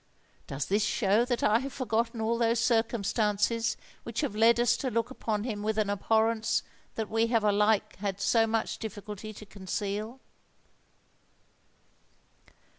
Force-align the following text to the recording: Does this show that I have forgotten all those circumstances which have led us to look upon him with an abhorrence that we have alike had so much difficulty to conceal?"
Does 0.47 0.65
this 0.65 0.83
show 0.83 1.25
that 1.25 1.43
I 1.43 1.59
have 1.59 1.73
forgotten 1.73 2.21
all 2.21 2.39
those 2.39 2.59
circumstances 2.59 3.77
which 4.01 4.21
have 4.21 4.35
led 4.35 4.59
us 4.59 4.75
to 4.77 4.89
look 4.89 5.11
upon 5.11 5.43
him 5.43 5.61
with 5.61 5.77
an 5.77 5.91
abhorrence 5.91 6.63
that 6.95 7.07
we 7.07 7.27
have 7.27 7.43
alike 7.43 7.97
had 7.97 8.19
so 8.19 8.47
much 8.47 8.79
difficulty 8.79 9.31
to 9.31 9.45
conceal?" 9.45 10.19